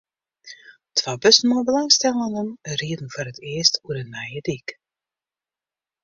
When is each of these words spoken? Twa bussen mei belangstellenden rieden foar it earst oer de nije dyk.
Twa 0.97 1.13
bussen 1.23 1.47
mei 1.49 1.63
belangstellenden 1.67 2.49
rieden 2.79 3.11
foar 3.13 3.29
it 3.31 3.43
earst 3.53 3.73
oer 3.85 3.95
de 3.99 4.03
nije 4.13 4.39
dyk. 4.47 4.67